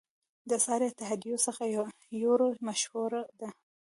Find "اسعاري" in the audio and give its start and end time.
0.59-0.85